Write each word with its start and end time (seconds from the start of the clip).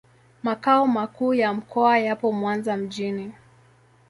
Makao 0.43 0.87
makuu 0.87 1.33
ya 1.33 1.53
mkoa 1.53 1.97
yapo 1.99 2.31
Mwanza 2.31 2.77
mjini. 2.77 3.33